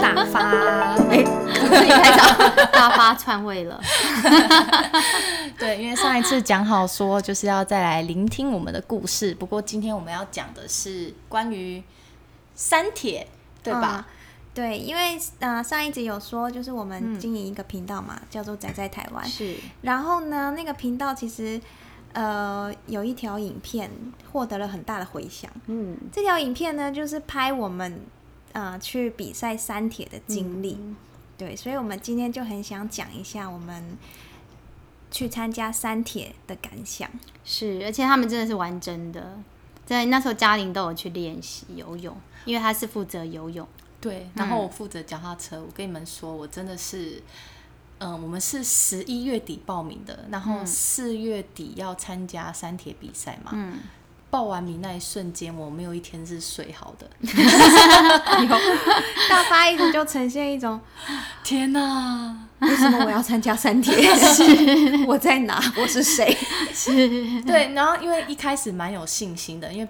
[0.00, 0.94] 大发。
[1.10, 3.80] 哎，自己开场，大发篡位了。
[5.58, 11.82] 对，因为上一次讲好说就是要再来聆听我们的故事，不过今天我们要讲的是关于
[12.54, 13.26] 三铁，
[13.62, 14.06] 对吧？
[14.54, 19.24] 对，因为呃上一集有说，就是我们经营一个频道嘛，叫做“宅在台湾”。
[19.26, 19.56] 是。
[19.82, 21.60] 然后呢，那个频道其实
[22.12, 23.90] 呃有一条影片
[24.32, 25.50] 获得了很大的回响。
[25.66, 25.96] 嗯。
[26.12, 28.00] 这条影片呢，就是拍我们
[28.54, 30.78] 呃去比赛三铁的经历。
[31.36, 33.98] 对，所以我们今天就很想讲一下我们
[35.10, 37.10] 去参加三铁的感想。
[37.44, 39.36] 是，而且他们真的是玩真的，
[39.84, 43.66] 在那时候嘉玲都有去练习游泳，因为他是负责游泳。
[44.00, 45.60] 对，然后我负责脚踏车。
[45.60, 47.20] 我跟你们说，我真的是，
[47.98, 53.50] 嗯，我们是十一月底报名的，然后四月底要参加三铁比赛嘛。
[53.54, 53.78] 嗯。
[54.34, 57.08] 报完名那一瞬间，我没有一天是睡好的。
[59.30, 60.80] 大发一直就呈现一种，
[61.44, 63.96] 天哪，为什么我要参加三天？
[65.06, 65.62] 我在哪？
[65.76, 66.36] 我是谁？
[66.74, 67.40] 是。
[67.42, 69.88] 对，然后因为一开始蛮有信心的，因为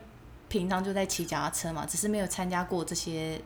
[0.48, 3.40] 平常就在骑脚踏车嘛，只是没有参加过这些。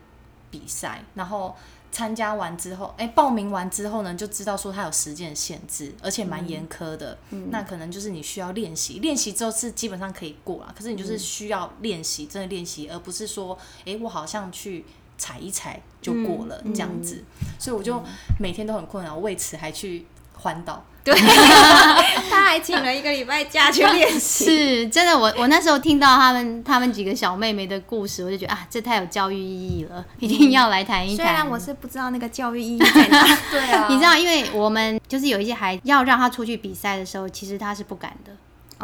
[0.51, 1.55] 比赛，然后
[1.91, 7.17] 参加完之后，哎，报名完之后呢，就知道说它有时间限制，而且蛮严苛的。
[7.50, 10.75] 那可能就是你需要练习，练习之后是基本上可以过了。
[10.77, 14.84] 可是你就是需要练习，真的练习，而不是说，哎，我好像去
[15.16, 17.25] 踩一踩就过了这样子。
[17.59, 18.00] 所以我就
[18.39, 20.06] 每天都很困扰，为此还去
[20.39, 20.83] 环岛。
[21.05, 21.14] 对，
[22.28, 24.44] 他还请了一个礼拜假去练习。
[24.44, 31.25] 是真的，我我那时候听到他们他们几个小妹妹的故事，我就觉得啊，这太有教育意义了，一定要来谈一谈。
[31.25, 38.33] 虽然我是不知道那个教育意义在哪， 对啊，你知道，因为我们就是有一些孩子要让他出去比赛的时候，其实他是不敢的。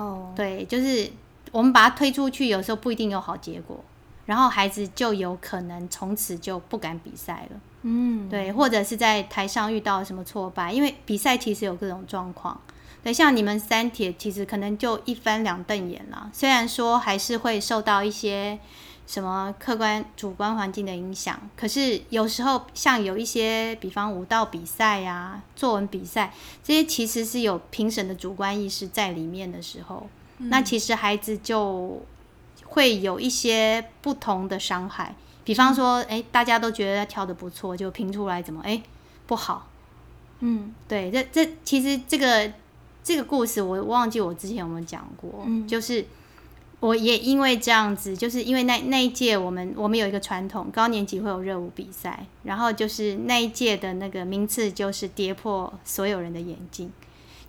[0.00, 1.10] 哦，对，就是
[1.52, 3.84] 我们把他推出去，有时候不一定有好结果，
[4.25, 7.60] 然后孩子就有可能从此就不敢比赛了。
[7.87, 12.59] 嗯，对，或者是在台上遇到什么挫败，因为比赛其实有各种状况。
[13.03, 16.31] 对，像你们三铁，其实可能就一翻两瞪眼了。
[16.33, 18.59] 虽然说还是会受到一些
[19.06, 30.06] 什么客观、主观环境的影响，可是有时候像有一些，比方舞蹈比赛呀、作文比赛，这些其实是有评审的主观意识在里面的时候，
[30.39, 32.00] 那其实孩子就
[32.65, 35.15] 会有一些不同的伤害。
[35.44, 38.82] 比方说，哎，大家都觉得他跳的不错，就评出来怎么哎
[39.27, 39.69] 不好？
[40.41, 42.50] 嗯，对，这这其实这个
[43.03, 46.05] 这个故事我忘记我之前有没有讲过，就是
[46.81, 56.91] 我也因为这样子，就是因为那那一届我们我们有一个传统，高年级会有热舞比赛，然后就是那一届的那个名次就是跌破所有人的眼镜，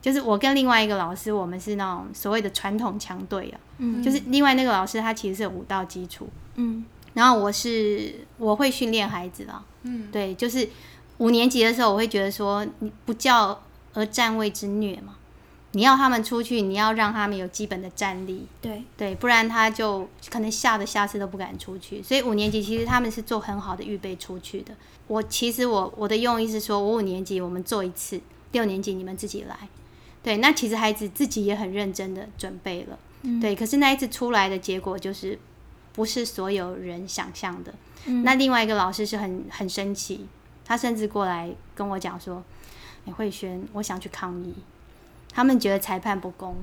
[0.02, 6.86] 就是我跟另外一个老师，我们是那种所谓的传统强队啊，嗯，就是另外那个老师他其实是有舞蹈基础，嗯。
[7.16, 10.70] 然后我是我会训练孩子了，嗯，对，就是
[11.18, 15.16] 五年级的时候，我会觉得说，你不教而战谓之虐嘛，
[15.72, 18.84] 你要他们出去，你要让他们有基本的战力，对。
[18.98, 22.04] 对，不然他就可能吓得下次都不敢出去。
[22.04, 24.76] 所以五年级其实他们是做很好的预备出去的。
[25.08, 28.20] 我其实我我的用意是说，我五年级我们做一次，
[28.52, 29.56] 六年级你们自己来，
[30.22, 33.00] 对，那其实孩子自己也很认真的准备了，
[33.40, 35.40] 对，可是那一次出来的结果就是。
[35.96, 37.74] 不是所有人想象的。
[38.24, 40.28] 那另外一个老师是很很生气，
[40.64, 42.44] 他甚至过来跟我讲说
[43.06, 44.54] ：“李慧轩，我想去抗议，
[45.34, 46.56] 他们觉得裁判不公。”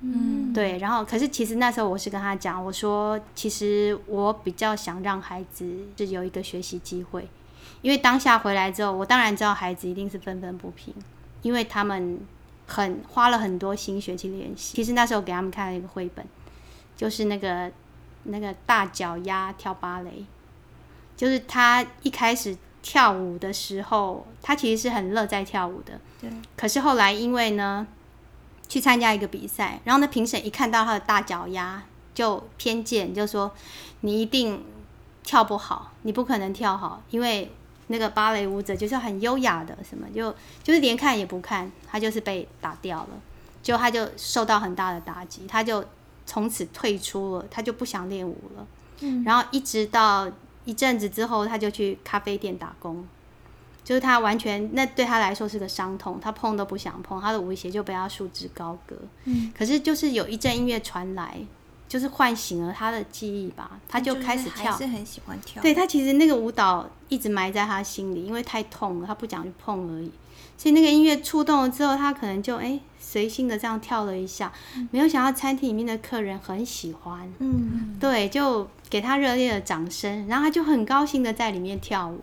[0.00, 0.78] 嗯，对。
[0.78, 5.64] 然后，可是其实那时候我是跟他讲，我说：“其实我比较想让孩子
[5.96, 7.28] 是有一个学习机会，
[7.82, 10.92] 因为当下回来之后，我当然知道孩子一定是愤愤不平，
[11.42, 12.18] 因为他们
[12.66, 14.74] 很花了很多心血去练习。
[14.74, 16.26] 其实那时候给他们看了一个绘本，
[16.96, 17.70] 就是那个。”
[18.24, 20.24] 那个大脚丫跳芭蕾，
[21.16, 25.98] 就是他一开始跳舞的时候，他其实是很乐在跳舞的。
[26.20, 26.30] 对。
[26.56, 27.86] 可是后来因为呢，
[28.68, 31.82] 去参加一个比赛，然后呢评审一看到他的大脚丫，
[32.14, 33.50] 就偏见，就说
[34.00, 34.62] 你一定
[35.22, 37.50] 跳不好，你不可能跳好，因为
[37.86, 43.08] 那个芭蕾舞者就是很优雅的，什么就就是连看也不看，他就是被打掉了，
[43.62, 45.82] 就他就受到很大的打击，他就。
[46.30, 48.64] 从此退出了，他就不想练舞了。
[49.00, 50.30] 嗯，然后一直到
[50.64, 53.04] 一阵子之后，他就去咖啡店打工。
[53.82, 58.94] 就是他完全那对他来说是个伤痛，他碰都不想碰，他的舞鞋就被他束之高阁。
[59.24, 61.36] 嗯，可是就是有一阵音乐传来，
[61.88, 65.60] 就是唤醒了他的记忆吧，他就开始跳，是很喜欢跳。
[65.60, 70.12] 对他其实那个舞蹈一直埋在他心里，因为太痛了，他不想去碰而已。
[70.56, 72.78] 所以那个音乐触动了之后，他可能就哎
[73.10, 74.52] 随性的这样跳了一下，
[74.92, 82.20] 没有想到餐厅里面的客人很喜欢，嗯，对，就给他热烈的掌声，然后他就很高兴的在里面跳舞。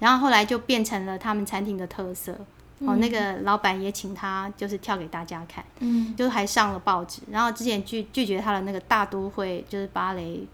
[0.00, 2.36] 然后后来就变成了他们餐厅的特色。
[2.80, 7.22] 哦，那个老板也请他就是跳给大家看，嗯，就还上了报纸。
[7.30, 10.44] 然后之前拒拒绝他的那个大都会就是芭蕾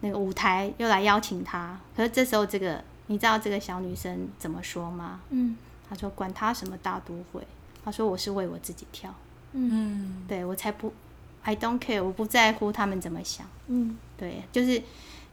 [0.00, 5.20] 那个舞台又来邀请他，可是这时候这个你知道这个小女生怎么说吗？
[5.30, 5.56] 嗯
[5.88, 7.46] 她说管他什么大都会，
[7.84, 9.14] 她说我是为我自己跳，
[9.52, 10.92] 嗯，对我才不
[11.42, 13.46] ，I don't care，我不在乎他们怎么想。
[13.66, 14.82] 嗯，对，就是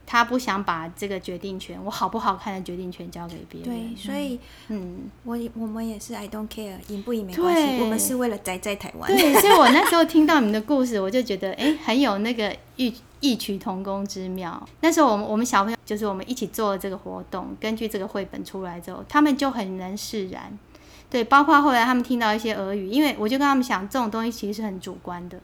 [0.05, 3.69] 他不想把这个决定权，我好不好看的决定权交给别人。
[3.69, 4.37] 对，所以
[4.67, 9.09] 嗯，我也我们也是 I don't care，赢不赢没关系，我们是为了宅在台湾。
[9.09, 14.67] 对，所以我那时候听到你们的故事，我就觉得哎、很有那个异异曲同工之妙。
[14.81, 20.59] 那时候我们我们小朋友就是我们一起做这个活动，根据这个绘本出来之后，他们就很能释然。
[21.11, 25.37] 对，包括后来他们听到一些俄语，因为我就跟他们讲，这种东西其实是很主观的，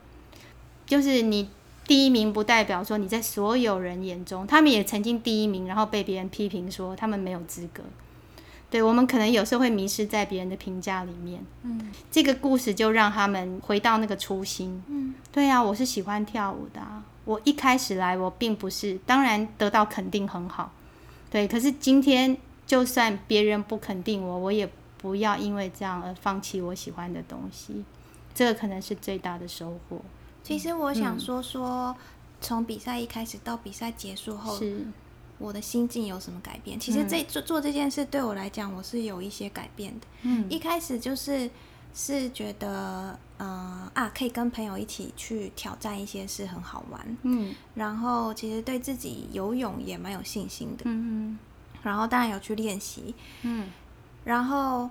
[0.86, 1.50] 就是你
[1.86, 7.84] 第一名不代表说你在所有人眼中，他们也曾经第一名，然后被别人批评说他们没有资格。
[8.70, 11.42] 对我们可能有时候会迷失在别人的评价里面。
[11.64, 14.84] 嗯，这个故事就让他们回到那个初心。
[14.88, 17.04] 嗯，对啊，我是喜欢跳舞的、啊。
[17.24, 20.72] 我一开始来，我并不是，当然得到肯定很好，
[21.30, 21.48] 对。
[21.48, 22.36] 可是今天，
[22.66, 27.84] 就算别人不肯定我，我也不要因为这样而放弃我喜欢的东西。
[28.34, 30.00] 这个可能是最大的收获。
[30.44, 31.96] 其实我想说说，
[32.40, 34.86] 从比赛一开始到比赛结束后，是，
[35.40, 36.80] 我的心境有什么改变？
[36.80, 40.08] 其实这做做这件事对我来讲，我是有一些改变的。
[40.22, 41.50] 嗯一开始就是
[41.94, 47.18] 是觉得，呃啊，可以跟朋友一起去挑战一些事，很好玩。
[47.24, 50.84] 嗯然后其实对自己游泳也蛮有信心的。
[50.86, 51.38] 嗯
[51.82, 53.16] 然后当然有去练习。
[53.42, 53.68] 嗯
[54.28, 54.90] 然后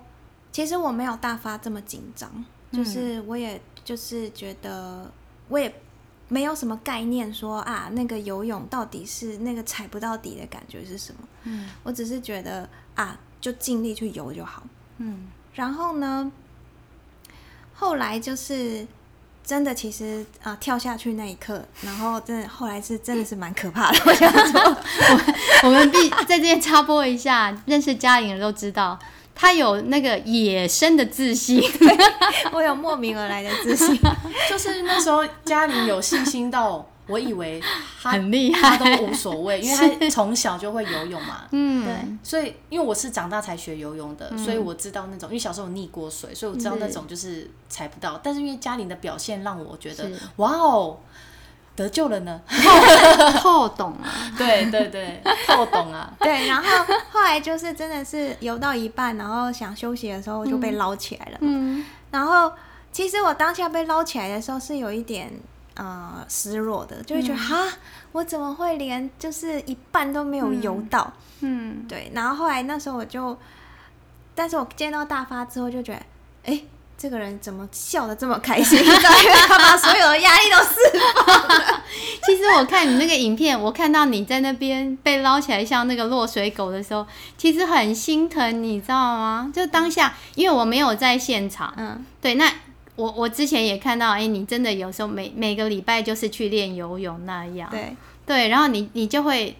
[0.51, 2.29] 其实我没有大发这么紧张，
[2.71, 5.09] 嗯就是我也就是觉得
[5.47, 5.71] 我也
[6.27, 11.19] 没有什么概念说啊，那个游泳到底是那个踩不到底的感觉是什么。
[11.43, 14.63] 嗯我只是觉得啊，就尽力去游就好。
[14.97, 16.31] 嗯然后呢，
[17.75, 18.87] 后来就是
[19.43, 23.99] 真的，其实啊、跳下去那一刻，然后真的后来是真的是蛮可怕的。
[24.05, 24.77] 我想说，
[25.63, 28.99] 我们必在这边插播一下，认识嘉玲的都知道，
[29.37, 31.63] 她有那个野生的自信。
[32.51, 33.97] 我有莫名而来的自信。
[34.49, 37.61] 就是那时候嘉玲有信心到，我以为
[38.01, 41.43] 他很厉害，他都无所谓，因为他从小就会游泳嘛。
[41.51, 41.93] 嗯，对
[42.23, 48.19] 所以，因为我是长大才学游泳的，所以我知道那种，因为小时候有溺过水，所以我知道那种就是踩不到。
[48.23, 50.97] 但是因为嘉玲的表现让我觉得，哇哦，
[51.77, 52.41] 得救了呢！
[53.39, 54.09] 透懂啊。
[54.37, 56.11] 对对对，透懂啊！
[56.19, 61.37] 对，然后后来就是真的是游到一半，然后想休息的时候就被捞起来了。
[61.41, 62.51] 嗯然后
[62.91, 65.31] 其实我当下被捞起来的时候是有一点
[65.75, 67.55] 呃失落的，就会觉得哈、
[68.11, 71.13] 我怎么会连就是一半都没有游到？
[71.41, 73.37] 嗯，对，然后后来那时候我就，
[74.33, 76.61] 但是我见到大发之后就觉得，哎。
[76.97, 78.79] 这个人怎么笑的这么开心？
[78.83, 78.97] 因为
[79.47, 81.83] 他把所有的压力都释放了。
[82.25, 87.05] 其实我看你那个影片，我看到你在那边被捞起来像那个落水狗的时候，
[87.37, 89.51] 其实很心疼，你知道吗？
[89.53, 92.51] 就当下，因为我没有在现场，嗯，对，那
[92.95, 97.95] 我我之前也看到，哎、你真的有时候每每个礼拜就是去练游泳那样，对，
[98.25, 99.55] 对，然后你你就会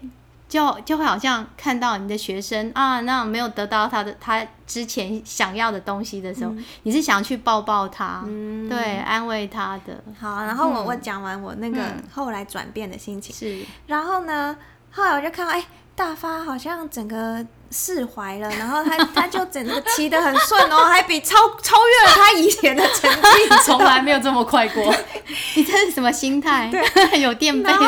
[0.48, 8.66] 就就会好像看到你的学生啊，那没有得到他的他之前想要的东西的时候，你是想去抱抱他，嗯。
[8.68, 10.86] 对，安慰他的，好，然后我、嗯。
[10.86, 12.02] 我讲完我那个嗯。
[12.12, 14.56] 后来转变的心情，是，然后呢，
[14.90, 15.62] 后来我就看到，哎、
[15.98, 23.48] 大发好像整个释怀了，然后他他就整个骑得很顺哦，还比超超越了他以前的成绩。
[23.64, 24.94] 从来没有这么快过。
[25.56, 26.70] 你这是什么心态？
[27.18, 27.78] 有垫背然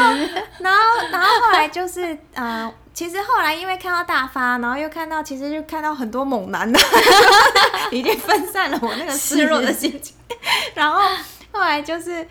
[0.74, 6.80] 后，然后后来就是呃，其实后来因为看到大发，然后又看到，其实就看到很多猛男的，
[7.92, 10.16] 已经分散了我那个失落的心情。
[10.74, 11.00] 然后
[11.52, 12.26] 后来就是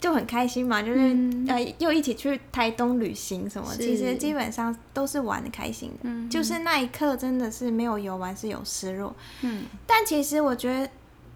[0.00, 6.00] 就很开心嘛，就是、嗯呃又一起去台东旅行什么，其实基本上都是玩的开心的。
[6.04, 9.64] 嗯就是那一刻真的是没有游玩是有失落，嗯。
[9.86, 10.88] 但其实我觉得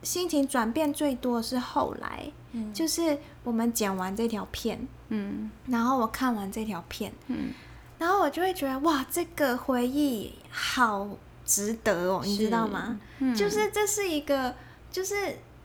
[0.02, 2.72] 心情转变最多的是后来，嗯。
[2.72, 5.50] 就是我们剪完这条片，嗯。
[5.66, 7.52] 然后我看完这条片，嗯，
[7.98, 11.08] 然后我就会觉得哇，这个回忆好
[11.44, 13.00] 值得哦，你知道吗？
[13.18, 13.34] 嗯。
[13.34, 14.54] 就是这是一个，
[14.90, 15.14] 就是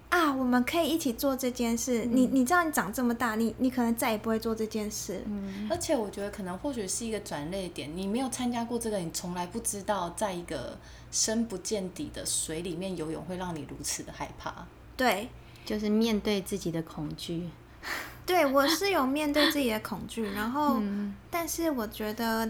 [0.10, 2.06] 啊，我们可以一起做这件事。
[2.06, 5.22] 嗯你你知道，你长这么大，你你可能再也不会做这件事。
[5.26, 10.78] 嗯而且我觉得可能或许是一个转捩点，你没有参加过这个，你从来不知道，在一个
[11.12, 14.66] 深不见底的水里面游泳会让你如此的害怕。
[14.96, 15.28] 对，
[15.66, 17.50] 就是面对自己的恐惧，
[18.26, 22.50] 对我是有面对自己的恐惧，然后，嗯但是我觉得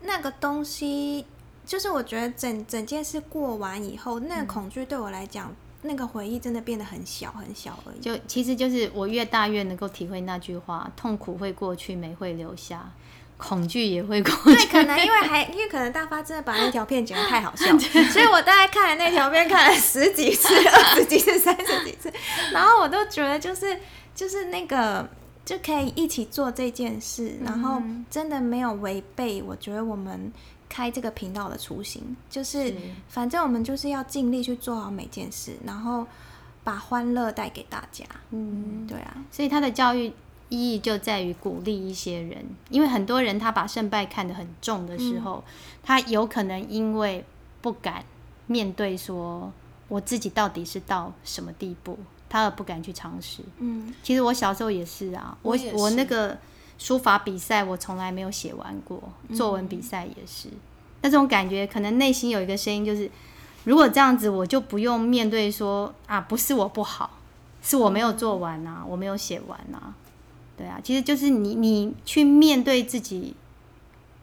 [0.00, 1.24] 那个东西
[1.64, 8.00] 就是我觉得整整件事过完以后，嗯那个恐惧对我来讲，那个回忆真的变得很小很小而已。
[8.00, 12.90] 就其实就是我越大越能够体会那句话：痛苦会过去，美会留下，
[13.36, 14.68] 恐惧也会过 对，去。
[14.68, 17.76] 可能因为还因为可能大发真的把那条片剪得太好笑，
[18.10, 22.12] 所以我大概看了那条片看了十几次、二十几次、三十几次，
[22.52, 23.76] 然后我都觉得就是
[24.14, 25.08] 就是那个
[25.44, 30.32] 就可以一起做这件事，然后真的没有违背，我觉得我们。
[30.72, 32.76] 开这个频道的初心就是是，
[33.06, 36.06] 反正我们就是要尽力去做好每件事，然后
[36.64, 38.06] 把欢乐带给大家。
[38.30, 40.10] 嗯，对啊，所以他的教育
[40.48, 45.44] 意义就在于鼓励一些人，因为很多人他把胜败看得很重的时候，
[45.82, 47.22] 他有可能因为
[47.60, 48.02] 不敢
[48.46, 49.52] 面对说
[49.88, 51.98] 我自己到底是到什么地步，
[52.30, 53.42] 他而不敢去尝试。
[53.58, 56.38] 嗯其实我小时候也是啊，我我我那个
[56.82, 59.00] 书法比赛我从来没有写完过，
[59.32, 60.48] 作文比赛也是。
[61.00, 63.08] 那这种感觉，可能内心有一个声音，就是
[63.62, 67.18] 如果这样子，我就不用面对说啊，不是我不好，
[67.62, 69.94] 是我没有做完啊，我没有写完啊。
[70.56, 73.36] 对啊，其实就是你你去面对自己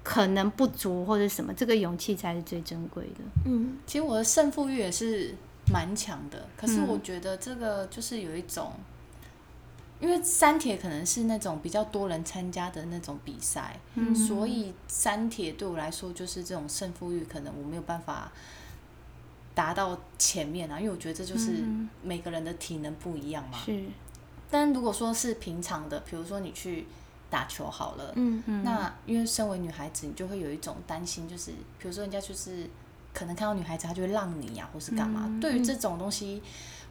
[0.04, 3.24] 可能不足或者什么，这个勇气才是最珍贵的。
[3.46, 5.34] 嗯其实我的胜负欲也是
[5.72, 8.74] 蛮强的，可是我觉得这个就是有一种，
[10.00, 13.78] 因为三铁可能是那种比较多人参加的那种比赛，
[14.16, 18.32] 所以三铁对我来说就是这种胜负欲，可能我没有办法
[19.54, 21.66] 达到前面啊，因为我觉得这就是
[22.02, 23.58] 每个人的体能不一样嘛。
[23.66, 23.84] 是，
[24.50, 26.86] 但如果说是平常的，比如说你去
[27.30, 32.70] 打球好了，嗯那因为身为女孩子，你就会有一种担心，就是比如说人家就是
[33.14, 35.30] 可能看到女孩子，她就会让你呀、或是干嘛。
[35.42, 36.42] 对于这种东西，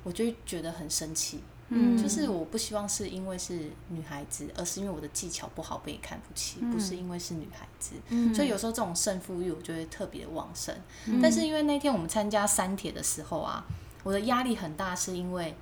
[0.05, 1.41] 我就觉得很生气。
[1.71, 7.97] 嗯就是我不希望是因为是女孩子，而是因为我的技巧不好被你看不起，不是因为是女孩子。
[8.09, 10.75] 嗯所以有时候这种胜负欲，我就会特别旺盛。
[11.23, 13.65] 但是因为那天我们参加三铁的时候啊，
[14.03, 15.55] 我的压力很大，是因为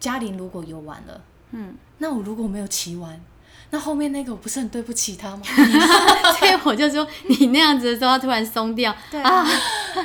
[0.00, 1.20] 嘉玲如果游完了，
[1.52, 3.20] 嗯，那我如果没有骑完，
[3.70, 5.42] 那后面那个我不是很对不起他吗？
[6.38, 9.44] 所以我就说，你那样子的时候，他突然松掉，对啊，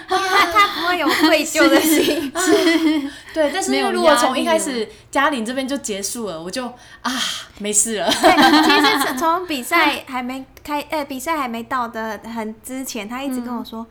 [0.08, 2.32] 他他不会有愧疚的心。
[3.34, 6.66] 对，但是如果从一开始嘉玲这边就结束了，我就
[7.02, 7.12] 啊
[7.60, 8.12] 没事了。
[8.12, 8.32] 对，
[8.64, 13.86] 其实从比赛还没开，呃，比赛还没到的很之前，他一直跟我说。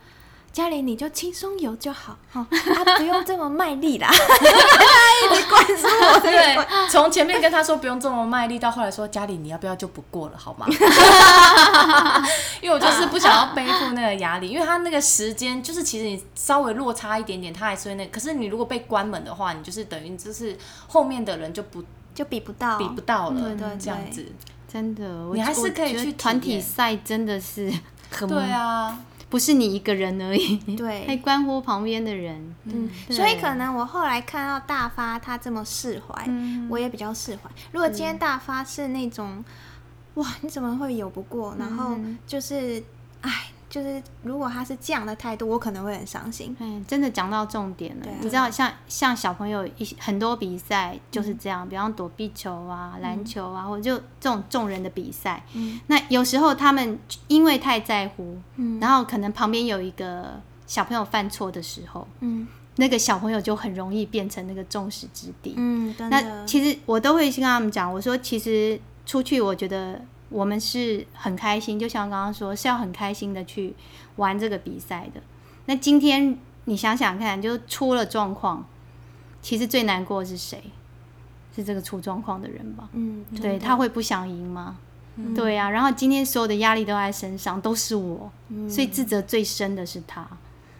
[0.52, 4.08] 嘉玲，你就轻松游就好，哦，啊，不用这么卖力啦。
[4.10, 6.56] 他一直灌输我这对。
[6.56, 10.66] 个，，从前面跟他说不用这么卖力，到后来说嘉玲你要不要就不过了好吗？
[12.60, 23.78] 因为我就是不想要背负那个压力，因为他那个时间就是其实你稍微落差一点点，他还是会那可是你如果被关门的话，你就是等于就是后面的人就不就比不到，比不到了，对对对。
[23.78, 24.26] 这样子。
[24.72, 27.72] 真的，你还是可以去体团体赛，真的是
[28.10, 28.96] 很对啊，
[29.30, 32.54] 不是你一个人而已，对还关乎旁边的人。
[32.64, 37.48] 嗯，所以可能我后来看到大发他这么释怀，嗯我也比较释怀。
[37.70, 39.42] 如果今天大发是那种，
[40.14, 41.54] 哇，你怎么会游不过？
[41.58, 42.82] 然后嗯就是，
[43.20, 43.30] 哎，
[43.70, 46.54] 就是如果他是这样的态度，我可能会很伤心。
[46.58, 48.06] 哎，真的讲到重点了。
[48.20, 55.42] 你知道，像像小朋友一些很多比赛嗯就是这样，比方躲避球啊、篮球啊，或者就这种众人的比赛。
[55.54, 56.98] 嗯那有时候他们
[57.28, 62.46] 因为太在乎，嗯然后可能旁边有一个小朋友犯错的时候，嗯
[62.76, 65.54] 那个小朋友就很容易变成那个众矢之的。
[66.08, 70.00] 那，其实我都会去跟他们讲，我说其实出去，我觉得
[70.30, 73.74] 我们是很开心，就像刚刚说，是要很开心的去
[74.16, 75.20] 玩这个比赛的。
[75.66, 78.64] 那今天你想想看，就出了状况，
[79.42, 80.62] 其实最难过的是谁？
[81.54, 82.88] 是这个出状况的人吧？
[82.92, 84.78] 嗯，对，他会不想赢吗？
[85.16, 90.26] 嗯对呀、然后今天所有的压力都在身上，都是我，嗯所以自责最深的是他。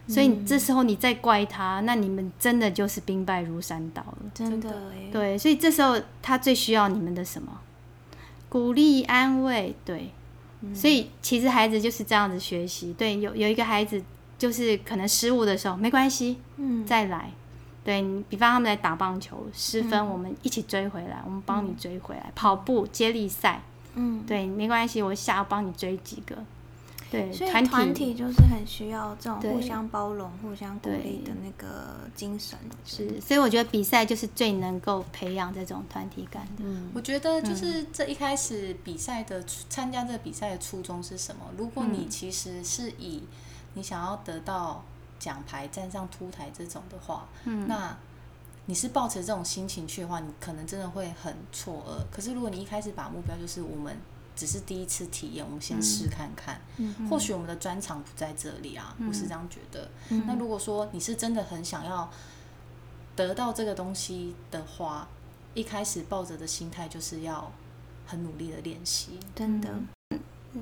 [0.07, 4.19] 所以这时候你再怪他，那你们真的就是兵败如山倒了。
[4.33, 7.61] 真的哎，对，所以这时候他最需要你们的什么？
[8.51, 10.11] 鼓励、安慰，对。
[10.75, 12.93] 所以其实孩子就是这样子学习。
[12.93, 14.03] 对，有有一个孩子
[14.37, 17.31] 就是可能失误的时候没关系，嗯，再来。
[17.83, 22.31] 对你，比方他们在打棒球，失分我们一起追回来，我们帮你追回来。
[22.35, 23.63] 跑步、接力赛，
[23.95, 26.37] 嗯，对，没关系，我下午帮你追几个。
[27.11, 32.57] 对，所以团团体就是很需要这种互相包容、互相鼓励的那个精神。
[32.85, 36.63] 是，所以我觉得比赛就是最能够培养这种团体感的。
[36.65, 41.47] 嗯我觉得就是这一开始比赛的参加这个比赛的初衷是什么？
[41.57, 43.25] 如果你其实是以
[43.75, 44.85] 你想要得到
[45.19, 47.97] 奖牌、站上凸台这种的话，嗯那
[48.67, 52.15] 你是抱持这种心情去的话，你可能真的会很错愕。
[52.15, 53.97] 可是如果你一开始把目标就是我们
[54.41, 56.59] 只是第一次体验，我们先试看看。
[57.11, 59.87] 或许我们的专长不在这里啊，我是这样觉得。
[60.27, 62.11] 那如果说你是真的很想要
[63.15, 65.07] 得到这个东西的话，
[65.53, 67.53] 一开始抱着的心态就是要
[68.07, 69.21] 很努力的练习。
[69.35, 69.69] 真的，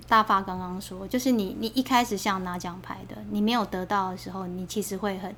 [0.08, 5.32] 大发刚刚说，就是你你一开始想拿奖牌的，你没有得到的时候，你其实会很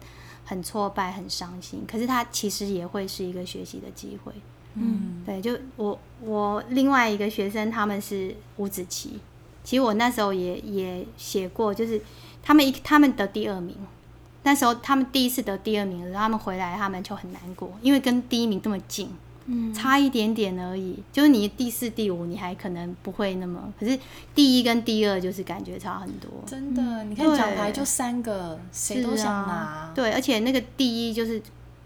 [0.46, 1.84] 很挫败、很伤心。
[1.86, 4.32] 可是它其实也会是一个学习的机会。
[4.74, 9.18] 嗯，对，就我我另外一个学生，他们是五子棋，
[9.64, 12.00] 其实我那时候也也写过，就是
[12.42, 13.76] 他们一他们得第二名，
[14.42, 19.10] 那时候他们第一次得第二名然后，他们回来他们就很难过，因为跟第一名这么近。
[19.74, 23.98] 差一点点而已，就是你第四、第五，你还可能不会那么，可是
[24.32, 26.30] 第一跟第二就是感觉差很多。
[26.46, 29.90] 真的，你看奖牌就三个，谁都想拿。
[29.92, 31.42] 对，而且那个第一就是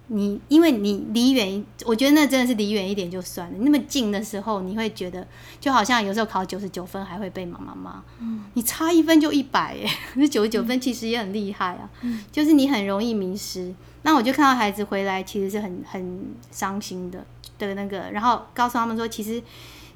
[0.08, 3.58] 你，因为你离远，我觉得那真的是离远一点就算了。
[3.60, 5.26] 那么近的时候，你会觉得
[5.60, 8.02] 就好像有时候考九十九分还会被妈妈骂。
[8.20, 11.88] 嗯，你差一分就一百耶，那九十九分其实也很厉害啊。
[12.02, 13.74] 嗯，就是你很容易迷失。
[14.02, 17.24] 那我就看到孩子回来，其实是很很伤心的。
[17.56, 19.40] 的那个，然后告诉他们说，其实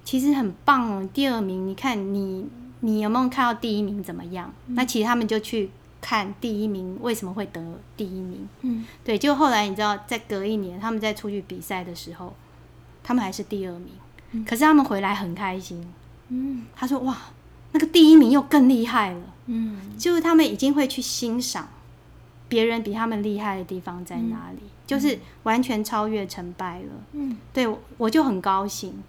[0.04, 2.46] 其实很棒哦，第二名，你看你
[2.80, 4.50] 你有没有看到第一名怎么样？
[4.68, 5.68] 那其实他们就去
[6.00, 7.62] 看第一名为什么会得
[7.96, 8.48] 第一名。
[8.62, 12.34] 嗯，对，就后来你知道，在隔一年，他们在出去比赛的时候，
[13.02, 15.86] 他们还是第二名，可是他们回来很开心。
[16.28, 17.16] 嗯，他说哇，
[17.72, 19.20] 那个第一名又更厉害了。
[19.46, 21.68] 嗯，就是他们已经会去欣赏
[22.48, 24.58] 别人比他们厉害的地方在哪里。
[24.88, 29.02] 就是完全超越成败了，嗯，对我就很高兴，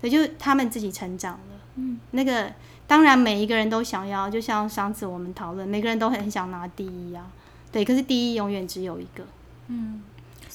[0.00, 2.52] 对，就他们自己成长了，嗯，那个
[2.86, 7.26] 当然每一个人都想要，就像上次我们讨论，每个人都很想拿第一啊，
[7.72, 9.24] 对，可是第一永远只有一个，
[9.68, 10.02] 嗯，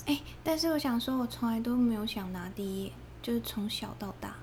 [0.05, 4.35] 哎，但是我想说，我从来都没有想拿第一，就是从小到大，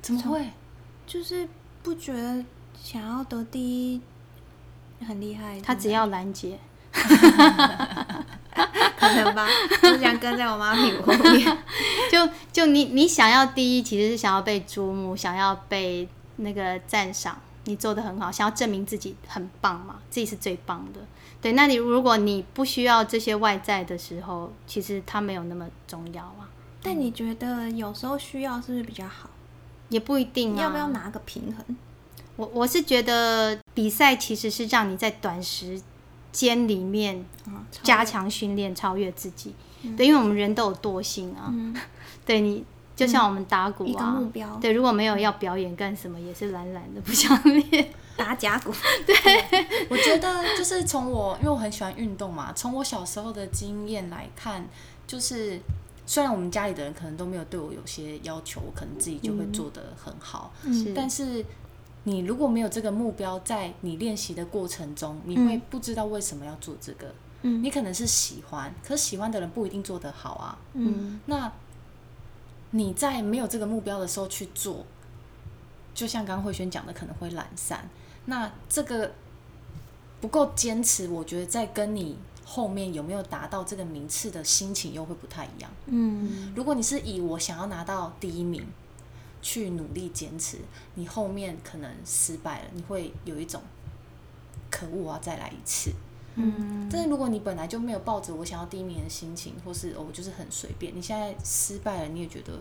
[0.00, 0.50] 怎么会？
[1.06, 1.48] 就是
[1.82, 2.44] 不觉得
[2.82, 4.00] 想要得第一
[5.06, 6.58] 很厉害，他只要拦截。
[8.98, 9.46] 可能吧，
[9.82, 11.58] 我想跟在我妈屁股后面。
[12.10, 21.00] 就就你你想要第一，其实是想要被瞩目，想要被那个赞赏，你做的很好，想要证明自己很棒嘛，自己是最棒的。
[21.40, 26.48] 对，那你如果你不需要这些外在的时候，其实它没有那么重要啊。
[26.82, 29.30] 但你觉得有时候需要是不是比较好？
[29.88, 30.62] 也不一定啊。
[30.62, 31.76] 要不要拿个平衡？
[32.36, 35.80] 我我是觉得比赛其实是让你在短时。
[36.32, 37.24] 间里面
[37.82, 39.54] 加强训练，超越自己。
[39.96, 41.50] 对，因为我们人都有惰性啊。
[42.26, 42.62] 对你，
[42.96, 44.58] 就像我们打鼓啊，目标。
[44.60, 48.72] 对，如果没有要表演干什么，也是懒懒的不想练 打假鼓。
[49.06, 49.14] 对，
[49.88, 54.66] 我觉得就是从我，因为我很喜欢运动嘛，从我小时候的经验来看，
[55.06, 55.60] 就是
[56.06, 60.52] 虽然我们家里的人可能都没有对我有些要求，我可能自己就会做得很好。
[60.64, 61.44] 嗯，但是。
[62.08, 67.12] 你如果没有这个目标，在你练习的过程中，你会不知道为什么要做这个。
[67.42, 70.56] 嗯，你可能是喜欢，可是喜欢的人不一定做得好啊。
[70.74, 71.52] 嗯，那
[72.70, 74.84] 你在没有这个目标的时候去做，
[75.94, 77.88] 就像刚刚慧轩讲的，可能会懒散。
[78.26, 79.12] 那这个
[80.20, 85.70] 不够坚持，我觉得在跟你后面有没有达到这个名次的心情又会不太一样。
[85.86, 88.66] 嗯，如果你是以我想要拿到第一名。
[89.42, 90.58] 去努力坚持，
[90.96, 93.62] 你后面可能失败了，你会有一种
[94.70, 95.92] 可恶啊，再来一次。
[96.36, 102.52] 嗯，但是如果你本来就没有抱着我想要第一名的心情，或是我就是很随便，你现在失败了，你也觉得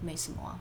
[0.00, 0.58] 没什么啊。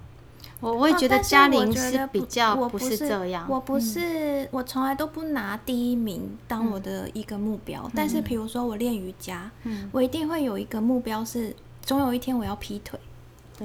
[0.60, 7.90] 我我也觉得嘉玲是比较不是这样，我不是，我从来都不拿第一名当我的一个目标。
[7.96, 9.50] 但是比如说我练瑜伽，
[9.92, 13.00] 我一定会有一个目标，是总有一天我要劈腿。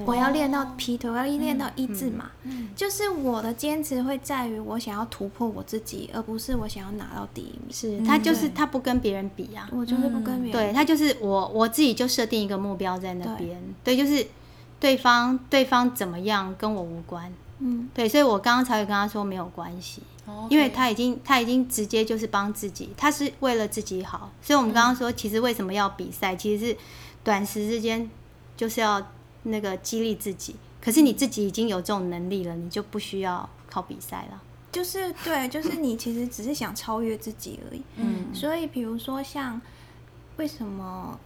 [0.05, 2.29] 我要练到劈腿，我要练到一字马，
[2.75, 7.61] 就是我的坚持会在于我想要突破我自己，而不是我想要拿到第一名。
[7.71, 10.51] 是他就是他不跟别人比啊，我就是不跟别人。
[10.51, 14.25] 对他就是我我自己就设定一个目标在那边，对，就是
[14.79, 20.03] 对方对方怎么样跟我无关，嗯，对，所以我刚刚才会跟他说没有关系，
[20.49, 26.77] 因为他已经他已经直接就是帮自己，他是为了自己好，所以我们刚刚说其实为什么要比赛，其实是
[27.23, 28.09] 短时之间
[28.55, 29.05] 就是要。
[29.43, 34.41] 那个激励自己，可是你自己已经有这种能力了，你就不需要靠比赛了。
[34.71, 37.81] 就是对，就是你其实只是想超越自己而已。
[37.95, 39.59] 嗯，所以比如说像
[40.35, 41.17] 为什么，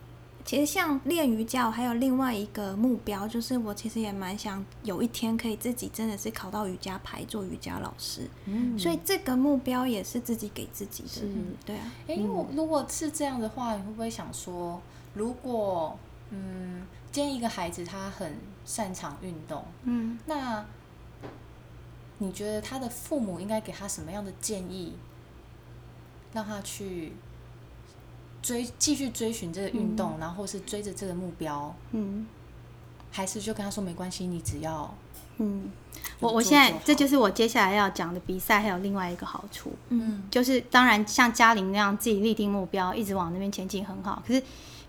[0.45, 8.21] 其实像练瑜伽，还有另外一个目标，就是我其实也蛮想有一天可以自己真的是考到瑜伽牌，做瑜伽老师。
[8.45, 11.28] 嗯，所以这个目标也是自己给自己的。
[11.65, 11.91] 对啊。
[12.08, 14.80] 哎，我如果是这样的话，你会不会想说，
[15.13, 15.97] 如果
[16.32, 16.86] 嗯？
[17.12, 20.65] 今天一个孩子他很擅长运动，嗯，那
[22.17, 24.96] 你觉得他的父母应该给他什么样的建议，
[26.34, 27.13] 让他去
[28.41, 32.26] 追继续追寻这个运动，然后是追着这个目标，嗯。
[33.13, 34.89] 还是就跟他说没关系，你只要
[35.39, 35.70] 嗯，
[36.22, 40.24] 我我现在这就是我接下来要讲的比赛，还有另外一个好处，嗯。
[40.32, 44.24] 就是当然像嘉玲那样自己立定目标，一直往那边前进很好。
[44.26, 44.41] 可是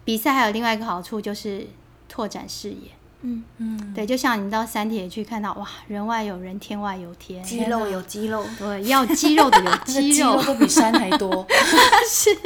[0.04, 1.66] 比赛还有另外一个好处就是
[2.08, 2.90] 拓展视野。
[3.24, 7.40] 嗯，嗯，对，就像你到山铁去看到哇，人外有人，天外有天。
[7.44, 11.46] 肌肉有肌肉，对，要肌肉的有肌肉，都比山还多，
[12.08, 12.36] 是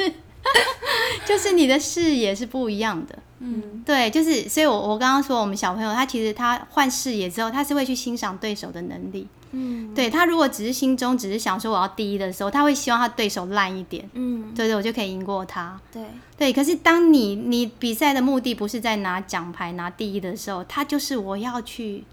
[1.25, 3.17] 就是你的视野是不一样的。
[3.39, 9.27] 嗯对，就是所以我，我刚刚说我们小朋友他其实他换视野之后，他是会去欣赏对手的能力。
[9.51, 15.79] 嗯对他如果只是心中只是想说我要第一的时候，他会希望他对手烂一点，嗯，对对，我就可以赢过他。
[15.91, 16.03] 对，
[16.37, 22.03] 对，可是当你你比赛的目的不是在拿奖牌、拿第一的时候，他就是我要去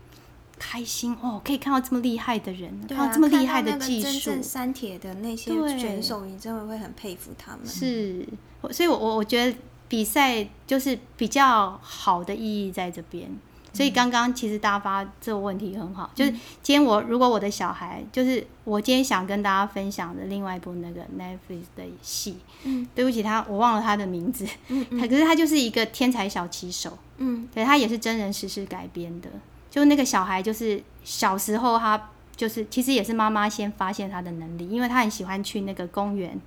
[0.58, 7.66] 开心哦，可以看到这么厉害的人，看到这么厉害的技术真术，正山铁的那些选手，你真的会很佩服他们。
[7.66, 8.26] 是，
[8.70, 13.28] 所以我，我我觉得比赛就是比较好的意义在这边。
[13.74, 16.30] 所以刚刚其实大发这个问题很好，就是
[16.62, 27.48] 今天我如果我的小孩，就是我今天想跟大家分享的另外一部那个 Netflix 的戏，嗯，对不起他我忘了他的名字，嗯他可是他就是一个天才小棋手，嗯。
[27.52, 29.28] 对他也是真人实事改编的，
[29.70, 36.40] 就那个小孩就是小时候他就是其实也是妈妈先发现他的能力，因为他很喜欢去那个公园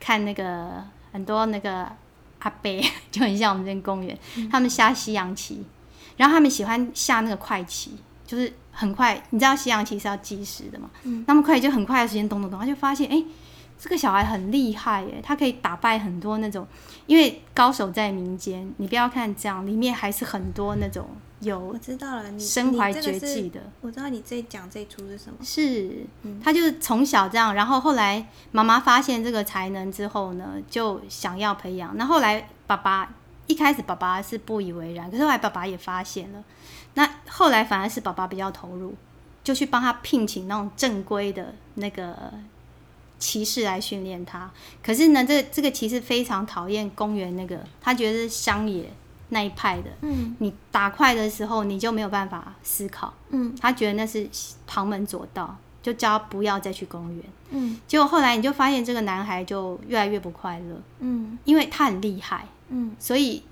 [0.00, 1.86] 看那个很多那个
[2.38, 2.70] 阿伯，
[3.10, 4.16] 就很像我们这边公园，
[4.50, 5.64] 他们下西洋棋，
[6.18, 13.14] 然后他们喜欢下那个快棋，就是很快，你知道西洋棋是要计时的嘛，嗯那么快就很快的时间咚咚咚，他就发现哎。
[13.14, 13.24] 诶
[13.80, 16.66] 这个小孩很厉害耶，他可以打败很多那种，
[17.06, 21.06] 因为高手在民间，你不要看这样，里面还是很多那种
[21.38, 23.60] 有我知道了，你身怀绝技的。
[23.80, 25.38] 我知道你这讲这出是什么。
[25.44, 26.04] 是，
[26.42, 31.96] 他就是从小这样，然后后来妈妈发现这个才能之后呢，就想要培养。
[31.96, 33.08] 那后来爸爸
[33.48, 36.44] 一开始爸爸是不以为然，可是后来爸爸也发现了，
[36.94, 38.94] 那后来反而是爸爸比较投入，
[39.42, 42.14] 就去帮他聘请那种正规的那个
[43.18, 44.48] 骑士来训练他。
[44.82, 48.88] 可是呢，这这个骑士非常讨厌公园那个，他觉得是乡野
[49.30, 49.90] 那一派的。
[50.02, 53.12] 嗯你打快的时候，你就没有办法思考。
[53.30, 54.28] 嗯他觉得那是
[54.66, 57.24] 旁门左道，就叫他不要再去公园。
[57.50, 62.94] 嗯结果后来你就发现这个男孩就越来越不快乐，嗯因为他很厉害，嗯。
[62.98, 63.42] 所以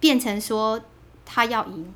[0.00, 0.80] 变成说
[1.24, 1.92] 他要赢，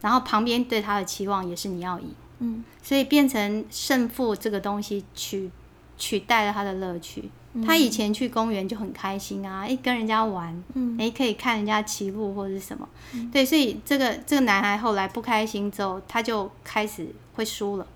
[0.00, 2.64] 然后旁边对他的期望也是你要赢，嗯。
[2.82, 5.50] 所以变成胜负这个东西取
[5.96, 7.30] 取代了他的乐趣。
[7.64, 10.96] 他以前去公园就很开心啊，诶，跟人家玩，嗯。
[10.98, 12.88] 诶，可以看人家骑步或者是什么，
[13.32, 17.86] 对，所以这个这个男孩后来不开心之后，他就开始会输了，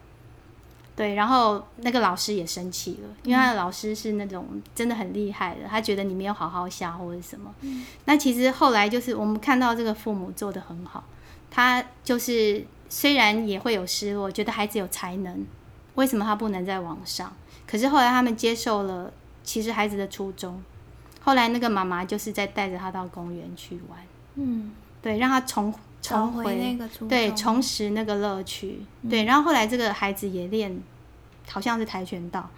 [0.99, 7.55] 对，然后那个老师也生气了，因为他的老师是那种真的很厉害的，他觉得你没有好好下或者什么，
[8.07, 11.05] 那其实后来就是我们看到这个父母做的很好，
[11.53, 15.47] 他就是虽然也会有失落，觉得孩子有才能，
[15.95, 17.33] 为什么他不能在网上？
[17.65, 19.13] 可是后来他们接受了，
[19.45, 20.61] 其实孩子的初衷。
[21.21, 24.01] 后来那个妈妈就是在带着他到公园去玩，
[24.35, 28.79] 嗯，对，让他重重回那个初对重拾那个乐趣，
[29.11, 29.25] 对。
[29.25, 30.81] 然后后来这个孩子也练，
[31.51, 32.49] 好像是跆拳道，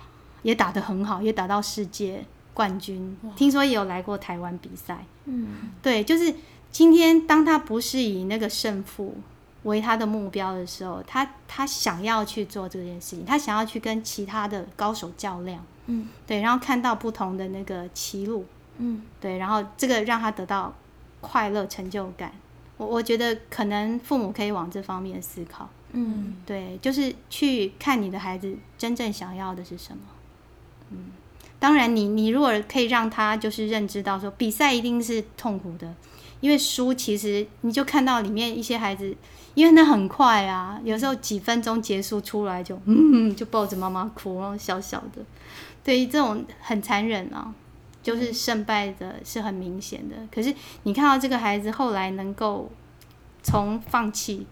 [0.43, 2.23] 也打得很好，也打到世界
[2.53, 5.05] 冠军，听说也有来过台湾比赛。
[5.25, 5.71] 嗯。
[5.83, 6.35] 对，就是
[6.71, 9.17] 今天当他不是以那个胜负
[9.63, 16.07] 为他的目标的时候，他他想要去做这件事情，他想要去跟其他的高手较量，嗯。
[16.27, 18.45] 对，然后看到不同的那个歧路，
[18.77, 19.03] 嗯。
[19.19, 20.75] 对，然后这个让他得到
[21.23, 22.33] 快乐、成就感。
[22.81, 30.03] 我我觉得可能父母可以往这方面思考，嗯对，就是去看你的孩子真正想要的是什么。
[30.91, 31.11] 嗯，
[31.59, 35.95] 当然你，你如果可以让他就是认知到说，比赛一定是痛苦的，
[36.41, 39.15] 因为输其实你就看到里面一些孩子，
[39.53, 45.23] 因为那很快啊，有时候几分钟结束出来就嗯，就抱着妈妈哭，然后小小的，
[45.85, 47.53] 对，这种很残忍啊。
[48.03, 52.71] 就是胜败的是很明显的，可是你看到这个孩子后来能够
[53.43, 54.47] 从放弃，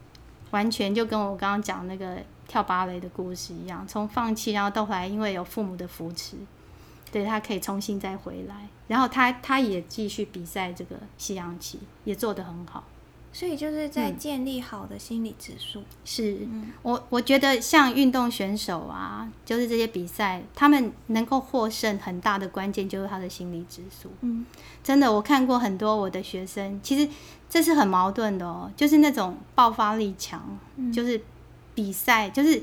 [0.51, 6.37] 完全就跟我刚刚讲那个跳芭蕾的故事一样，从放弃，然后到后来因为有父母的扶持，
[7.11, 12.85] 对他可以重新再回来，然后他他也继续比赛这个西洋棋，也做得很好。
[13.39, 15.85] 所以就是在建立好的心理指数。
[16.05, 24.11] 是嗯我我觉得像运动选手啊，就是这些比赛，他们能够获胜，很大的关键就是他的心理指数。
[24.23, 24.45] 嗯
[24.83, 27.09] 真的，我看过很多我的学生，其实
[27.49, 30.43] 这是很矛盾的哦，就是那种爆发力强，
[30.93, 31.21] 就是
[31.77, 32.61] 比赛，就是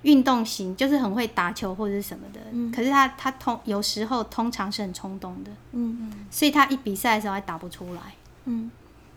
[0.00, 2.40] 运动型，就是很会打球或者是什么的。
[2.52, 8.00] 嗯可是他他通有时候通常是很冲动的，嗯嗯所以他一比赛的时候还打不出来。
[8.46, 8.70] 嗯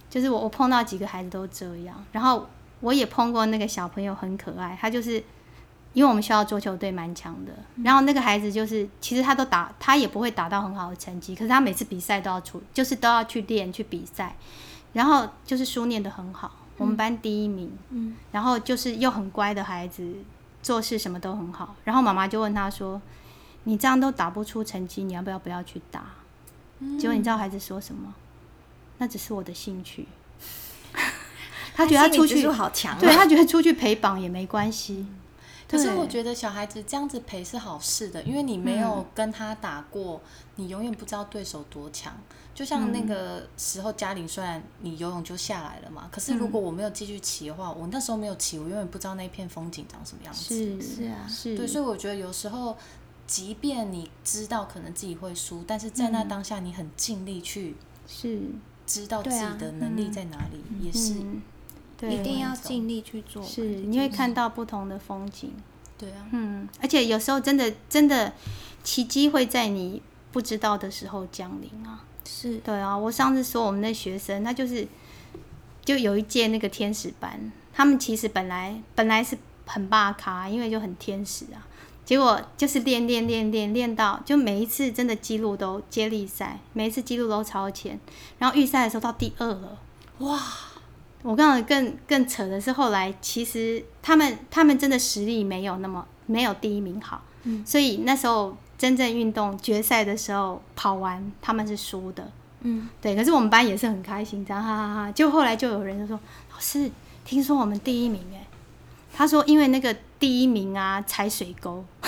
[0.10, 2.48] 就是我我碰到几个孩子都这样，然后
[2.80, 5.24] 我也碰过那个小朋友很可爱，他就是
[5.94, 7.52] 因为我们学校桌球队蛮强的，
[7.84, 14.36] 然后那个孩子就是其实他都打，他也不会打到很好的成绩，可是他每次比赛都要出，就是都要去练去比赛，
[14.94, 20.14] 然后就是书念得很好，我们班第一名，嗯然后就是又很乖的孩子，
[20.62, 23.02] 做事什么都很好，然后妈妈就问他说
[23.66, 26.04] ：“你这样都打不出成绩，你要不要不要去打？”
[27.00, 28.14] 结果你知道孩子说什么？
[28.98, 30.08] 那只是我的兴趣。
[31.76, 35.06] 他觉得他出去好强、啊，对他觉得出去陪绑也没关系。
[35.70, 40.22] 可是我觉得小孩子这样子陪是好事的，因为你没有跟他打过，
[40.56, 42.18] 你永远不知道对手多强。
[42.56, 50.56] 就像那个时候，嘉玲虽然你游泳就下来了嘛，可是如果我没有继续骑的话，我那时候没有骑，我永远不知道那片风景长什么样子。
[50.56, 52.76] 是是啊是，对，所以我觉得有时候，
[53.28, 57.76] 即便你知道可能自己会输，但是在那当下你很尽力去
[58.08, 58.42] 是
[58.88, 61.16] 知道自己的能力在哪里，也是
[62.10, 63.44] 一定要尽力去做。
[63.44, 65.54] 是你会看到不同的风景。
[65.98, 66.26] 对啊。
[66.32, 68.34] 嗯，而且有时候真的真的
[68.84, 72.06] 奇迹会在你不知道的时候降临啊。
[72.26, 74.88] 是对啊，我上次说我们的学生，他就是
[75.84, 81.67] 就有一届那个天使班，他们其实本来本来是很霸咖，因为就很天使啊，
[82.08, 88.00] 结果就是练练练练练到，就每一次真的记录都接力赛，每一次记录都超前，
[88.38, 89.78] 然后预赛的时候到第二了，
[90.20, 90.42] 哇！
[91.24, 105.12] 我刚刚更更扯的是，后来其实他们他们真的实力没有那么没有第一名好，嗯所以那时候真正运动决赛的时候跑完他们是输的，嗯对，可是我们班也是很开心，这样哈哈哈。
[105.12, 106.18] 就后来就有人就说
[106.54, 106.90] ：“老师，
[107.26, 108.47] 听说我们第一名哎。”
[109.18, 111.84] 他说：“因为那个第一名啊，踩水沟，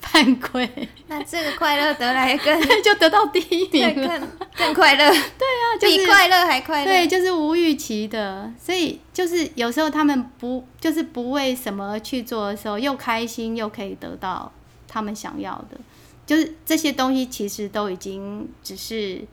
[0.00, 0.68] 犯规，
[1.06, 4.18] 那这个快乐得来更 就得到第一对名了。
[4.18, 6.90] 更更快乐，对啊，就是比快乐还快乐。
[6.90, 14.50] 对，就是无预期的，所以就是有时候他们不就是不为什么去做的时候，又开心又可以得到
[14.88, 15.78] 他们想要的，
[16.26, 19.24] 就是这些东西其实都已经只是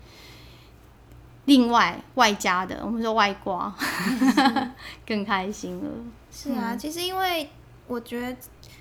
[1.45, 3.73] 另外外加的，我们说外挂，
[5.07, 5.89] 更开心了。
[6.33, 7.47] 是啊，其实因为
[7.87, 8.35] 我觉得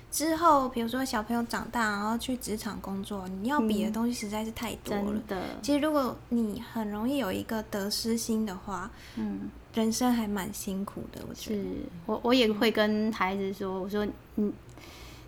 [0.09, 5.03] 之后，比如说小朋友长大，然后去职场工作，你要比的东西实在是太多了。
[5.03, 11.21] 真的，其实如果你很容易有一个得失心的话，嗯，人生还蛮辛苦的。
[11.29, 11.67] 我觉得是
[12.07, 14.51] 我我也会跟孩子说，我说你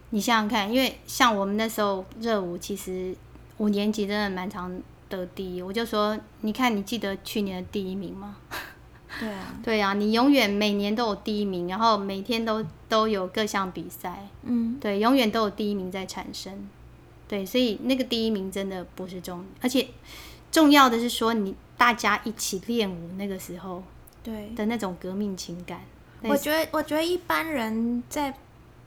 [0.10, 3.16] 你想想看，因为像我们那时候热舞，其实
[3.58, 8.38] 五年级真的蛮常得第一，我就说，你看你记得去年的第一名吗？
[9.20, 16.68] 对啊，对啊，你永远每年都有第一名，然后每天都都有各项比赛，嗯，对，永远都有第一名在产生。
[17.28, 19.88] 对，所以那个第一名真的不是重，而且
[20.52, 23.84] 重要的是说你大家一起练舞那个时候
[24.24, 24.52] 对。
[24.56, 25.82] 的那种革命情感。
[26.22, 28.34] 我觉得，我觉得一般人在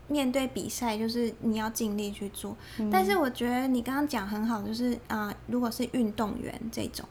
[0.06, 2.56] 面对比赛，就是你要尽力去做。
[2.78, 7.06] 嗯但是我觉得你刚刚讲很好，就是啊、呃如果是运动员这种，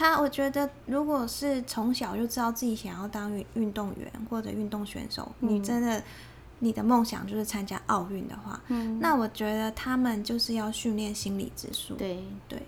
[0.00, 5.62] 他我觉得如果是从小就知道自己想要当运运动员或者运动选手，你嗯。
[5.62, 6.02] 真的
[6.60, 11.94] 你的梦想就是参加奥运的话，嗯，那我觉得他们就是要训练心理指数。
[11.96, 12.24] 对。
[12.48, 12.62] 对，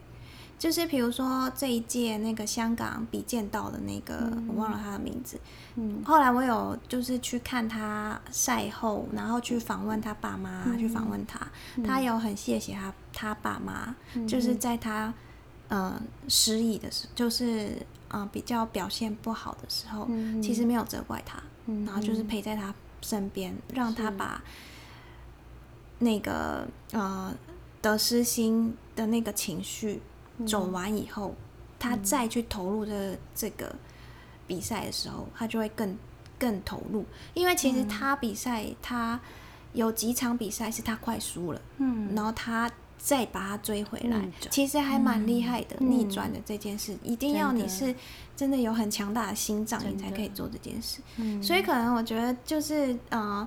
[0.58, 5.40] 就是比如说这一届那个香港比剑道的那个，我忘了他的名字。
[5.76, 6.02] 嗯。
[6.04, 11.40] 后来我有就是去看他赛后，然后去访问他爸妈，嗯去访问他，
[11.82, 15.12] 他有很谢谢他他爸妈，嗯就是在他
[15.72, 17.74] 呃失意的时候，就是
[18.08, 24.42] 呃比较表现不好的时候，嗯其实没有责怪他，嗯然后就是陪在他身边，让他把
[26.00, 27.34] 那个呃
[27.80, 30.02] 得失心的那个情绪
[30.36, 31.34] 嗯走完以后，
[31.78, 33.74] 他再去投入这这个
[34.46, 35.96] 比赛的时候，他就会更
[36.38, 39.18] 更投入，因为嗯其实他比赛他
[39.72, 42.70] 有几场比赛是他快输了，嗯然后他。
[43.04, 45.76] 再把它追回来其实还蛮厉害的。
[45.80, 47.92] 嗯逆转的这件事，一定要你是
[48.36, 51.00] 真的有很强大的心脏，你才可以做这件事。
[51.16, 53.46] 嗯所以可能我觉得就是呃，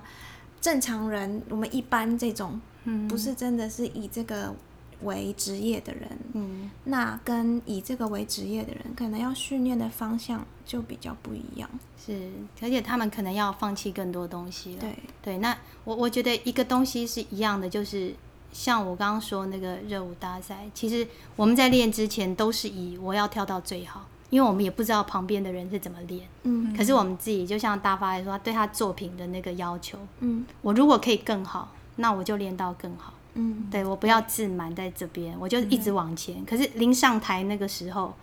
[0.60, 4.54] 正常人，我们一般这种嗯不是真的是以这个
[5.02, 11.68] 为职业的人，嗯那跟以这个为职业的人，可能要训练的方向就比较不一样。
[12.04, 14.80] 是，而且他们可能要放弃更多东西了。
[14.80, 18.14] 对，对，那我我觉得一个东西是一样的，就是
[18.56, 26.26] 像我刚刚说那个热舞大赛，其实我们在练之前都是以我要跳到最好，因为我们也不知道旁边的人是怎么练。
[26.44, 33.12] 嗯可是我们自己就像大发来说，他对他作品的那个要求，嗯我如果可以更好，那我就练到更好。
[33.34, 36.42] 嗯对我不要自满在这边，我就一直往前。
[36.46, 38.14] 可是临上台那个时候，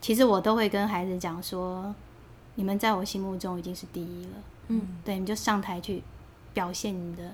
[0.00, 1.92] 其实我都会跟孩子讲说，
[2.54, 4.30] 你们在我心目中已经是第一了。
[4.68, 6.02] 嗯对，你就上台去
[6.54, 7.32] 表现你的，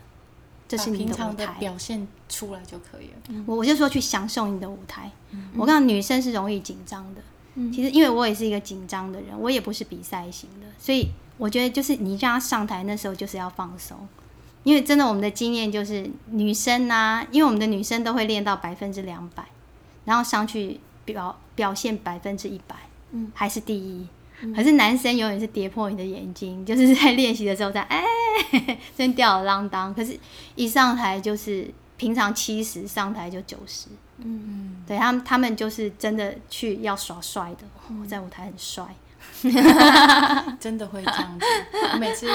[0.68, 1.54] 这是平常的舞台。
[1.54, 3.44] 的表现出来就可以了。
[3.46, 5.11] 我我就说去享受你的舞台。
[5.57, 7.20] 我告诉女生是容易紧张的，
[7.54, 13.96] 嗯其实因为我也是一个紧张的人，我也不是比赛型的，所以我觉得就是你让她上台那时候就是要放松，
[14.62, 19.44] 因为真的我们的经验就是女生啊，因为我们的女生都会练到百分之两百，
[20.04, 22.76] 然后上去表表现百分之一百，
[23.12, 24.07] 嗯还是第一。
[24.55, 28.03] 可是男生永远是跌破你的眼睛，就是在练习的时候在哎，
[28.96, 29.92] 真吊儿郎当。
[29.94, 30.18] 可是，
[30.55, 33.88] 一上台就是平常七十，上台就九十。
[34.18, 37.64] 嗯对他们，他们就是真的去要耍帅的，
[38.01, 38.85] 我在舞台很帅。
[40.59, 41.46] 真的会这样子。
[41.92, 42.27] 我每次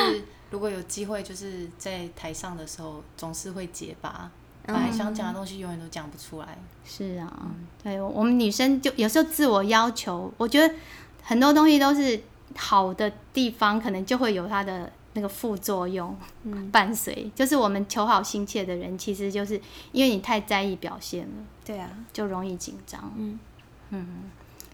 [0.51, 4.29] 如果有机会，就是在台上的时候，总是会结巴，
[4.65, 6.57] 本来想讲的东西永远都讲不出来。
[6.85, 7.47] 是啊，
[7.81, 10.73] 对我们女生就有时候自我要求，我觉得
[11.23, 12.21] 很多东西都是
[12.55, 16.15] 好的地方，可能就会有它的那个副作用
[16.71, 17.31] 伴随。
[17.33, 19.59] 就是我们求好心切的人，其实就是
[19.91, 21.33] 因为你太在意表现了，
[21.65, 23.11] 对啊，就容易紧张。
[23.15, 23.39] 嗯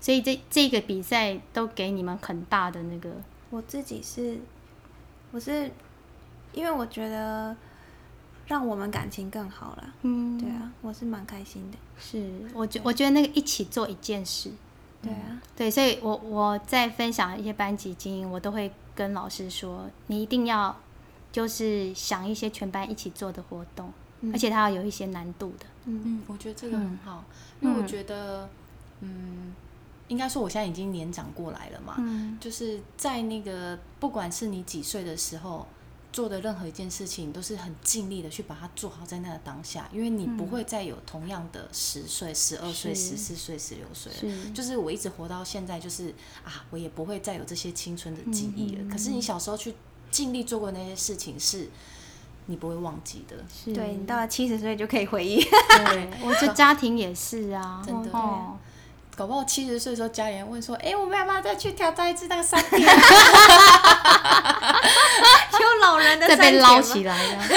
[0.02, 3.12] 所以这这个比赛都给你们很大的那个，
[3.50, 4.40] 我自己是，
[5.32, 5.70] 我是
[6.54, 7.54] 因为我觉得
[8.48, 9.94] 让我们感情更好了。
[10.04, 11.78] 嗯，对啊，我是蛮开心的。
[12.00, 14.50] 是我觉我觉得那个一起做一件事，
[15.02, 20.76] 对啊，对，所以我我在分享一些班级经营，我都会跟老师说，你一定要
[21.32, 23.92] 就是想一些全班一起做的活动，
[24.34, 25.66] 而且它要有一些难度的。
[25.86, 27.24] 嗯，我觉得这个很好，
[27.62, 28.50] 因为我觉得，
[29.00, 29.54] 嗯，
[30.08, 32.38] 应该说我现在已经年长过来了嘛，嗯。
[32.40, 35.66] 就是在那个不管是你几岁的时候。
[36.12, 44.12] 做的任何一件事情，都是很尽力的去把它做好在那个当下，因为你不会再有同样的十岁、十二岁、十四岁、十六岁。
[44.12, 44.50] 了。
[44.54, 46.10] 就是我一直活到现在，就是
[46.44, 48.84] 啊，我也不会再有这些青春的记忆了。
[48.92, 49.76] 可是你小时候去
[50.10, 51.70] 尽力做过那些事情，是
[52.48, 53.36] 你不会忘记的。
[53.54, 55.40] 是，对你到了七十岁就可以回忆。
[55.40, 58.10] 对， 我觉得家庭也是啊，真的。
[58.12, 58.58] 哦，
[59.16, 62.88] 搞不好七十岁的时候，家里人问说：“哎、我们要不要再去挑战一次那个山点有
[65.90, 67.44] 老人的再被捞起来了。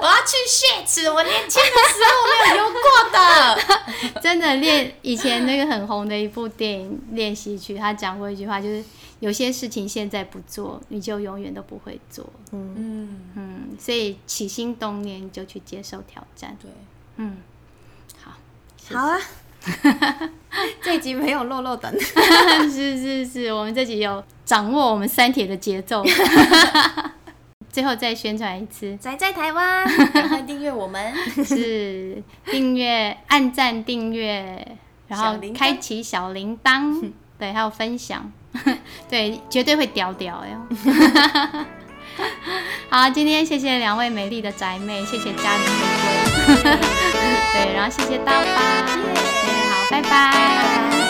[0.00, 2.80] 我要去血池，我年轻的时候没有游过
[3.12, 4.20] 的。
[4.22, 8.84] 真的练以前那个很红的一部电影练习曲，他讲过一句话，就是
[9.18, 12.24] 有些事情现在不做，你就永远都不会做。
[12.52, 16.56] 嗯，嗯，所以起心动念就去接受挑战。
[16.62, 16.70] 对，
[17.16, 17.38] 嗯，
[18.22, 18.32] 好，
[18.94, 19.18] 好啊，
[20.82, 21.92] 这一集没有漏漏等。
[22.70, 26.04] 是是是，我们这集有掌握我们三铁的节奏。
[27.70, 31.14] 最后再宣传一次，宅在台湾，赶快订阅我们。
[31.46, 34.66] 是订阅、按赞、订阅，
[35.06, 38.32] 然后开启小铃铛， 对，还有分享，
[39.08, 41.64] 对，绝对会屌屌哟。
[42.88, 46.72] 好，今天谢谢两位美丽的宅妹，谢谢嘉玲玫瑰，
[47.52, 51.09] 对，然后谢谢大发，对，好，拜拜。